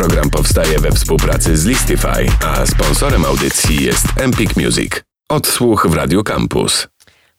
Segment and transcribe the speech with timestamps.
[0.00, 4.92] Program powstaje we współpracy z Listify, a sponsorem audycji jest Empik Music.
[5.28, 6.88] Odsłuch w Radio Campus.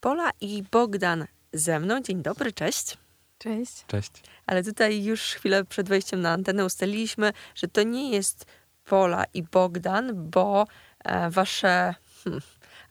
[0.00, 2.00] Pola i Bogdan ze mną.
[2.00, 2.98] Dzień dobry, cześć.
[3.38, 3.84] Cześć.
[3.86, 4.10] Cześć.
[4.46, 8.46] Ale tutaj już chwilę przed wejściem na antenę ustaliliśmy, że to nie jest
[8.84, 10.66] Pola i Bogdan, bo
[11.04, 11.94] e, wasze
[12.24, 12.42] hmm,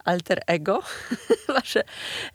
[0.06, 0.84] alter ego,
[1.56, 1.84] wasze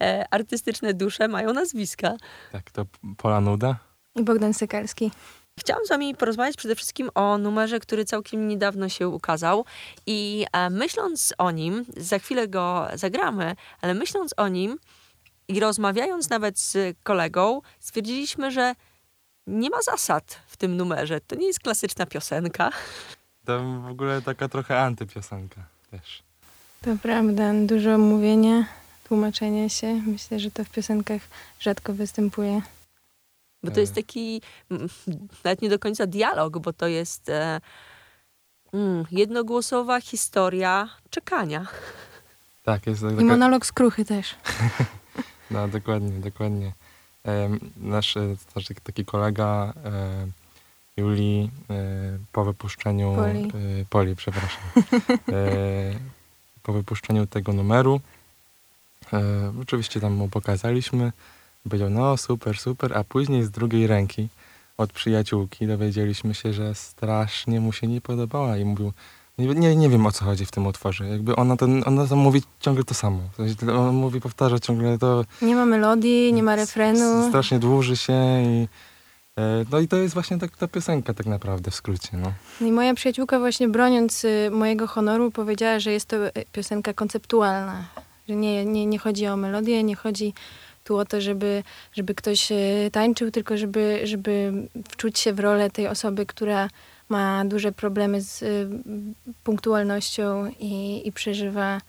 [0.01, 2.17] e, artystyczne dusze mają nazwiska.
[2.53, 2.87] Tak, to
[3.17, 3.77] Pola Nuda.
[4.17, 5.11] I Bogdan Sekalski.
[5.59, 9.65] Chciałam z wami porozmawiać przede wszystkim o numerze, który całkiem niedawno się ukazał
[10.07, 14.79] i e, myśląc o nim, za chwilę go zagramy, ale myśląc o nim
[15.49, 18.75] i rozmawiając nawet z kolegą, stwierdziliśmy, że
[19.47, 21.21] nie ma zasad w tym numerze.
[21.21, 22.71] To nie jest klasyczna piosenka.
[23.45, 26.23] To w ogóle taka trochę antypiosenka też.
[26.83, 28.67] To prawda, dużo mówienia,
[29.09, 29.95] tłumaczenia się.
[30.07, 31.23] Myślę, że to w piosenkach
[31.61, 32.63] rzadko występuje.
[33.63, 34.05] Bo to jest Tak.
[34.05, 34.89] taki mm,
[35.45, 37.61] nawet nie do końca dialog, bo to jest e,
[38.73, 41.67] mm, jednogłosowa historia czekania.
[42.63, 43.27] Tak, jest tak- I taka...
[43.27, 44.35] monolog skruchy też.
[45.51, 46.73] No, dokładnie, dokładnie.
[47.25, 50.27] Em, nasz e, znaczy, taki kolega e,
[50.97, 51.75] Julii e,
[52.33, 53.15] po wypuszczeniu...
[53.15, 53.45] Poli.
[53.81, 54.61] E, Poli, przepraszam.
[55.33, 55.43] E,
[56.63, 58.01] po wypuszczeniu tego numeru
[59.13, 61.13] e, oczywiście tam mu pokazaliśmy.
[61.69, 64.29] Powiedział, no super, super, a później z drugiej ręki
[64.79, 68.93] od przyjaciółki dowiedzieliśmy się, że strasznie mu się nie podobała i mówił,
[69.39, 71.09] nie, nie, wiem o co chodzi w tym utworze.
[71.09, 73.21] Jakby ona, ten, ona tam mówi ciągle to samo.
[73.79, 75.25] On mówi, powtarza ciągle to.
[75.43, 77.29] Nie ma melodii, nie ma refrenu.
[77.29, 78.69] Strasznie dłuży się i
[79.39, 82.09] e, no i to jest właśnie tak, ta piosenka tak naprawdę w skrócie.
[82.13, 82.33] No.
[82.61, 86.93] No I moja przyjaciółka właśnie broniąc y, mojego honoru powiedziała, że jest to y, piosenka
[86.93, 87.85] konceptualna.
[88.29, 90.35] Że nie, nie, nie chodzi o melodię, nie chodzi
[90.89, 94.53] tu o to, żeby, żeby ktoś y, tańczył, tylko żeby, żeby
[94.89, 96.69] wczuć się w rolę tej osoby, która
[97.09, 98.69] ma duże problemy z y,
[99.45, 101.81] punktualnością i, i przeżywa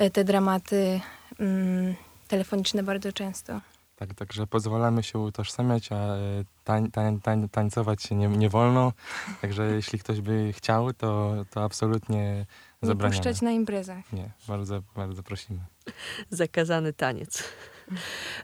[0.00, 1.00] y, te dramaty
[1.40, 1.94] mm,
[2.28, 3.60] telefoniczne bardzo często.
[3.96, 6.18] Tak, także pozwalamy się utożsamiać, a e,
[6.64, 8.92] tań, tań, tań, tańcować się nie, nie wolno.
[9.40, 12.46] Także jeśli ktoś by chciał, to, to absolutnie
[12.82, 13.16] Nie zabraniamy.
[13.16, 14.12] puszczać na imprezach.
[14.12, 15.58] Nie, bardzo, bardzo prosimy.
[16.30, 17.42] zakazany taniec.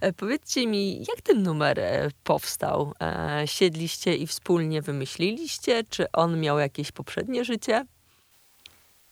[0.00, 2.92] E, Powiedzcie mi, jak ten numer e, powstał?
[3.00, 5.84] E, Siedliście i wspólnie wymyśliliście?
[5.91, 7.84] Czy on miał jakieś poprzednie życie?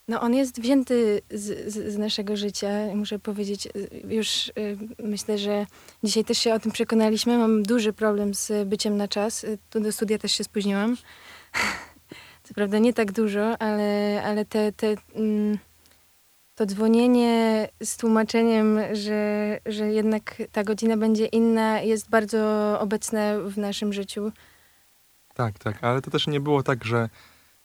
[0.08, 3.69] No on jest wzięty z, z, z naszego życia, muszę powiedzieć.
[4.08, 4.52] Już
[4.98, 5.66] myślę, że
[6.04, 7.38] dzisiaj też się o tym przekonaliśmy.
[7.38, 9.46] Mam duży problem z byciem na czas.
[9.70, 10.96] Tu do studia też się spóźniłam.
[12.44, 15.58] Co prawda nie tak dużo, ale, ale te, te, mm,
[16.56, 22.41] to dzwonienie z tłumaczeniem, że, że jednak ta godzina będzie inna, jest bardzo
[22.81, 24.33] obecne w naszym życiu.
[25.34, 27.09] Tak, tak, ale to też nie było tak, że,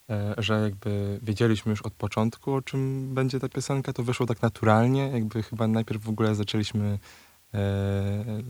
[0.10, 3.94] e, że jakby wiedzieliśmy już od początku, o czym będzie ta piosenka.
[3.94, 5.10] To wyszło tak naturalnie.
[5.14, 7.00] Jakby chyba najpierw w ogóle zaczęliśmy
[7.54, 7.60] e,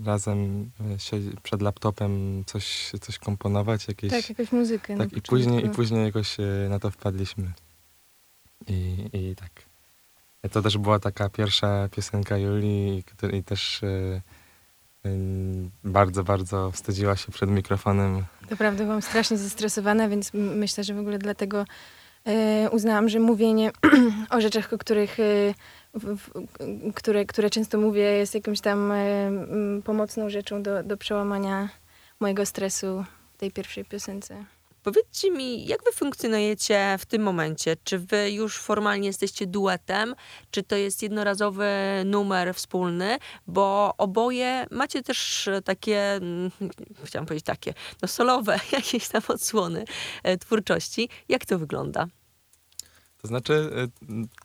[0.06, 0.72] razem
[1.14, 4.12] e, przed laptopem coś, coś komponować, jakieś...
[4.12, 4.98] Tak, jakąś muzykę.
[4.98, 5.76] Tak, i później, i początku.
[5.76, 6.38] później jakoś
[6.70, 7.52] na to wpadliśmy.
[8.68, 9.71] I, I tak.
[10.50, 14.22] To też była taka pierwsza piosenka Julii, której też e,
[15.04, 18.24] em, bardzo, bardzo wstydziła się przed mikrofonem.
[18.50, 21.66] Naprawdę byłam strasznie zestresowana, więc myślę, że w ogóle dlatego
[22.26, 23.72] e, uznałam, że mówienie
[24.30, 25.54] o rzeczach, o których, e,
[25.94, 31.70] w, w, które, które często mówię, jest jakąś tam m, pomocną rzeczą do, do przełamania
[32.20, 34.46] mojego stresu w tej pierwszej piosence.
[34.84, 37.76] Powiedzcie mi, jak wy funkcjonujecie w tym momencie?
[37.84, 40.16] Czy wy już formalnie jesteście duetem?
[40.52, 41.70] Czy to jest jednorazowy
[42.06, 43.18] numer wspólny?
[43.48, 46.52] Bo oboje macie też e, takie, mm,
[47.06, 49.86] chciałam powiedzieć takie, no solowe jakieś tam odsłony
[50.24, 51.10] e, twórczości.
[51.30, 52.08] Jak to wygląda?
[53.18, 53.88] To znaczy, e,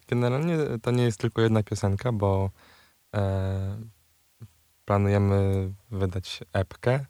[0.09, 2.51] generalnie to nie jest tylko jedna piosenka, bo
[3.15, 3.79] e,
[4.85, 7.07] planujemy wydać epkę e,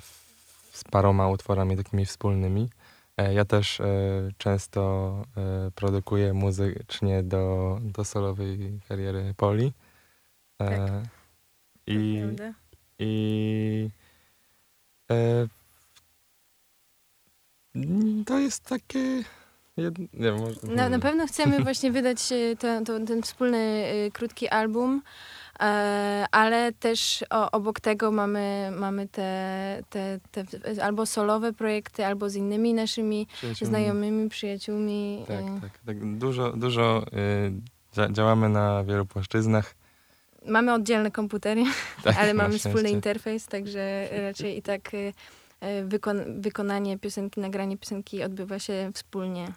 [0.00, 0.17] w-
[0.72, 2.68] z paroma utworami takimi wspólnymi.
[3.18, 3.84] E, ja też e,
[4.38, 9.72] często e, produkuję muzycznie do, do solowej kariery Poli.
[10.56, 10.90] Tak.
[11.86, 12.52] I, Prawda?
[12.98, 13.90] i
[18.26, 19.22] to jest takie.
[20.14, 22.28] Nie, może, Na, na pewno chcemy właśnie wydać
[22.58, 25.02] ten wspólny krótki album,
[26.30, 30.44] ale też o, obok tego mamy, mamy te, te, te
[30.84, 33.68] albo solowe projekty, albo z innymi naszymi przyjaciółmi.
[33.70, 35.24] znajomymi, przyjaciółmi.
[35.28, 36.18] Tak, e, tak, tak.
[36.18, 37.52] Dużo, dużo y,
[37.96, 39.74] dzia- działamy na wielu płaszczyznach.
[40.46, 41.64] Mamy oddzielne komputery,
[42.04, 45.12] Tak, ale mamy wspólny interfejs, także raczej i tak y,
[45.60, 49.52] e, wykon wykonanie piosenki, nagranie piosenki odbywa się wspólnie.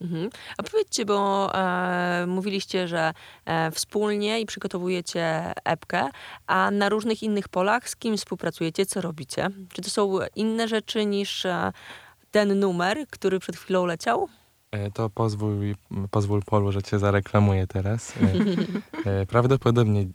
[0.00, 0.30] Mhm.
[0.58, 3.12] A powiedzcie, bo e, mówiliście, że
[3.44, 6.08] e, wspólnie i przygotowujecie epkę,
[6.46, 9.48] a na różnych innych polach z kim współpracujecie, co robicie?
[9.72, 11.72] Czy to są inne rzeczy niż e,
[12.30, 14.28] ten numer, który przed chwilą leciał?
[14.70, 15.74] E, To pozwól,
[16.10, 18.14] pozwól Polu, że cię zareklamuję teraz.
[19.06, 20.06] E, e, Prawdopodobnie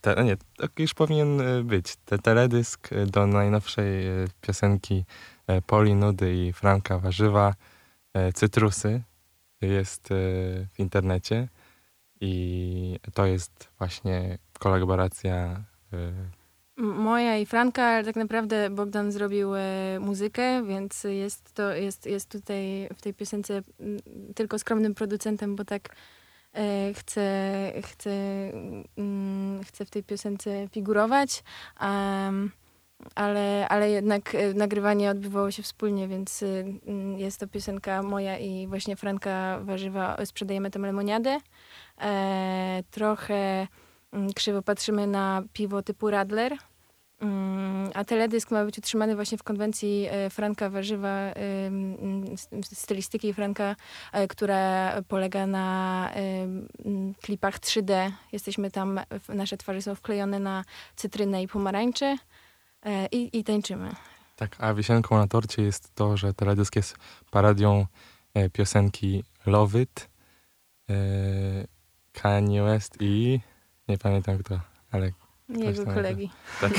[0.00, 1.96] te, nie, tak już powinien być.
[2.04, 4.04] Te, teledysk do najnowszej
[4.40, 5.04] piosenki
[5.66, 7.54] Poli Nudy i Franka Warzywa
[8.34, 9.02] Cytrusy
[9.60, 10.14] jest e,
[10.74, 11.48] w internecie
[12.20, 16.30] i to jest właśnie kolaboracja e,
[16.80, 19.60] Moja i Franka, ale tak naprawdę Bogdan zrobił e,
[20.00, 23.62] muzykę, więc jest to jest, jest tutaj w tej piosence
[24.34, 25.96] tylko skromnym producentem, bo tak
[26.54, 27.30] e, chce,
[28.96, 31.42] mm, chce w tej piosence figurować.
[31.76, 32.50] Am,
[33.14, 38.38] ale, ale jednak e, nagrywanie odbywało się wspólnie, więc y, mm, jest to piosenka moja
[38.38, 41.38] i właśnie Franka Warzywa Sprzedajemy tam lemoniadę.
[42.00, 43.66] E, trochę
[44.12, 46.56] mm, krzywo patrzymy na piwo typu Radler.
[47.20, 51.18] Mm, A teledysk ma być utrzymany właśnie w konwencji e, Franka Warzywa,
[52.32, 52.48] s-
[52.78, 53.76] stylistyki Franka,
[54.12, 56.10] e, która polega na
[57.22, 58.10] klipach 3D.
[58.32, 60.64] Jesteśmy tam, nasze twarze są wklejone na
[60.96, 62.18] cytrynę i pomarańcze e,
[63.12, 63.90] i, i tańczymy.
[64.36, 66.96] Tak, a wisienką na torcie jest to, że teledysk jest
[67.30, 67.86] parodią
[68.34, 70.08] e, piosenki Love It,
[70.90, 70.94] e,
[72.12, 73.40] Kanye West i
[73.88, 74.60] nie pamiętam kto,
[74.90, 75.12] ale
[75.58, 76.30] Jego tam kolegi.
[76.60, 76.72] tak,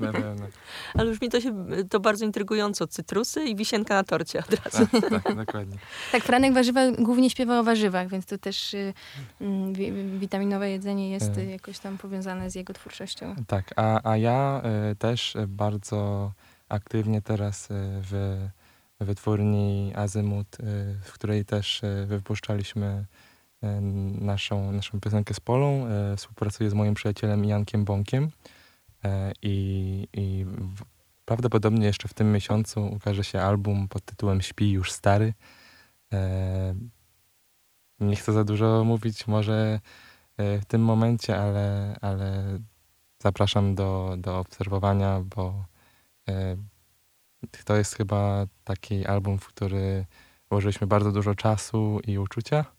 [0.00, 0.46] na pewno.
[0.98, 2.86] Ale już mi to się to bardzo intrygująco.
[2.86, 4.86] Cytrusy i wisienka na torcie od razu.
[5.10, 5.76] Tak, tak, dokładnie.
[6.12, 8.92] Tak, Franek Warzywa głównie śpiewa o warzywach, więc to też y,
[9.72, 11.40] wi- witaminowe jedzenie jest E.
[11.40, 13.34] y, jakoś tam powiązane z jego twórczością.
[13.46, 16.32] Tak, a, a ja e, też bardzo
[16.68, 17.74] aktywnie teraz e,
[18.10, 18.38] w
[19.00, 20.64] wytwórni Azymut, e,
[21.04, 23.04] w której też wypuszczaliśmy
[24.20, 25.86] naszą, naszą piosenkę z Polą.
[25.86, 28.30] E, Współpracuję z moim przyjacielem Jankiem Bąkiem
[29.04, 30.46] e, i, i
[31.24, 35.34] prawdopodobnie jeszcze w tym miesiącu ukaże się album pod tytułem Śpi już stary.
[36.12, 36.74] E,
[38.00, 39.80] Nie chcę za dużo mówić może
[40.36, 42.58] e, w tym momencie, ale, ale
[43.22, 45.64] zapraszam do, do obserwowania, bo
[46.28, 46.56] e,
[47.64, 50.06] to jest chyba taki album, w który
[50.50, 52.73] włożyliśmy bardzo dużo czasu i uczucia.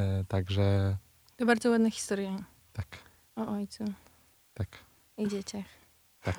[0.00, 0.96] E, także
[1.36, 2.36] To bardzo ładna historia
[2.72, 2.86] tak,
[3.36, 3.84] o ojcu
[4.54, 4.68] tak,
[5.18, 5.64] i dzieciach.
[6.22, 6.36] tak.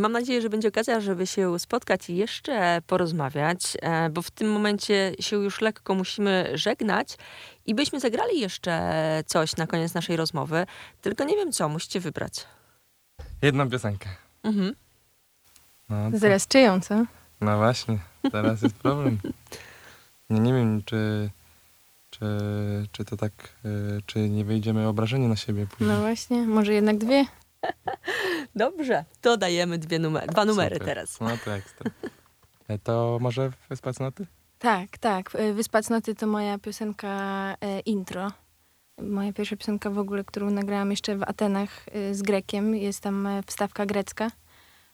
[0.00, 4.52] Mam nadzieję, że będzie okazja, żeby się spotkać i jeszcze porozmawiać, e, bo w tym
[4.52, 7.16] momencie się już lekko musimy żegnać
[7.66, 8.92] i byśmy zagrali jeszcze
[9.26, 10.66] coś na koniec naszej rozmowy,
[11.02, 12.46] tylko nie wiem co, musicie wybrać.
[13.42, 14.08] Jedną piosenkę.
[14.42, 14.74] Mhm.
[15.88, 17.04] No, to- Zaraz czyją, co?
[17.40, 17.98] no właśnie,
[18.32, 19.18] teraz jest problem.
[20.30, 21.30] Nie, nie wiem, czy,
[22.20, 23.32] czy, czy to tak,
[23.64, 23.68] e,
[24.06, 25.88] czy nie wyjdziemy obrażeni na siebie później.
[25.90, 27.24] No właśnie, może jednak dwie?
[28.54, 30.88] Dobrze, to dajemy dwie numery, dwa numery Super.
[30.88, 31.20] teraz.
[31.20, 31.90] No to ekstra.
[32.68, 34.26] E, To może Wyspa Cnoty?
[34.58, 35.34] Tak, tak.
[35.34, 37.08] Y, Wyspa Cnoty to moja piosenka
[37.60, 38.32] e, intro.
[39.02, 42.74] Moja pierwsza piosenka w ogóle, którą nagrałam jeszcze w Atenach z Grekiem.
[42.74, 44.30] Jest tam e, wstawka grecka.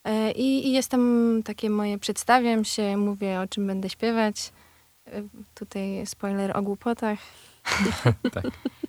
[0.04, 4.52] E, I, I jest tam takie moje, przedstawiam się, mówię o czym będę śpiewać.
[5.54, 7.18] Tutaj spoiler o głupotach.
[8.32, 8.44] Tak.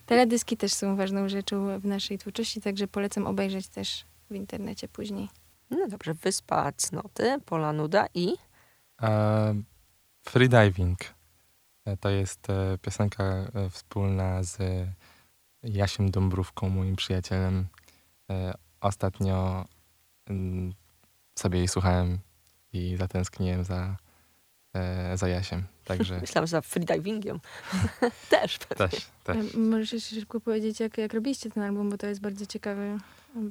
[0.05, 5.29] Teledyski też są ważną rzeczą w naszej twórczości, także polecam obejrzeć też w internecie później.
[5.69, 8.33] No dobrze, Wyspa Cnoty, Pola Nuda i...
[9.01, 9.55] E,
[10.25, 10.99] Freediving.
[11.99, 14.57] To jest e, piosenka e, wspólna z
[15.63, 17.67] Jasiem Dąbrówką, moim przyjacielem.
[18.31, 19.65] E, Ostatnio
[20.29, 20.73] mm,
[21.35, 22.19] sobie jej słuchałem
[22.73, 23.97] i zatęskniłem za,
[24.73, 25.63] e, za Jasiem.
[25.87, 27.39] Także Myślałam, że za freedivingiem.
[28.29, 28.87] Też pewnie.
[28.89, 29.53] też, też.
[29.53, 32.97] Możesz jeszcze szybko powiedzieć, jak, jak robiliście ten album, bo to jest bardzo ciekawe e,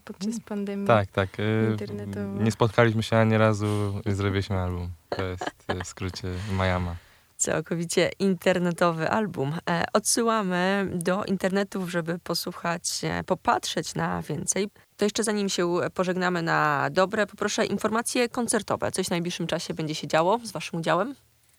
[0.04, 0.87] podczas pandemii.
[0.87, 1.28] Tak, tak.
[1.40, 2.42] e, Internetowo.
[2.42, 4.90] Nie spotkaliśmy się ani razu i zrobiliśmy album.
[5.08, 6.96] To jest e, w skrócie Majama.
[7.37, 9.52] Całkowicie internetowy album.
[9.92, 14.68] Odsyłamy do internetów, żeby posłuchać, popatrzeć na więcej.
[14.97, 18.93] To jeszcze zanim się pożegnamy na dobre, poproszę informacje koncertowe.
[18.93, 21.15] Coś w najbliższym czasie będzie się działo z waszym udziałem?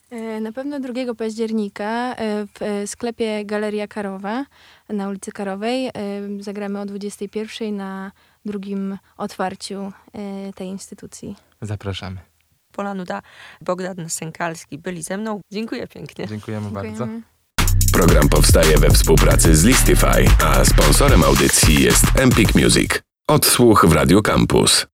[0.10, 4.46] E, Na pewno 2 października e, w e, sklepie Galeria Karowa
[4.90, 5.92] na ulicy Karowej e,
[6.40, 8.12] zagramy o 21 na
[8.46, 11.36] drugim otwarciu e, tej instytucji.
[11.62, 12.18] Zapraszamy.
[12.72, 13.22] Pola Nuda,
[13.62, 15.42] Bogdan Sękalski byli ze mną.
[15.52, 16.28] Dziękuję pięknie.
[16.28, 16.90] Dziękujemy bardzo.
[16.90, 17.22] Dziękujemy.
[17.94, 23.07] Program powstaje we współpracy z Listify, a sponsorem audycji jest Empik Music.
[23.30, 24.86] Odsłuch w Radio Campus.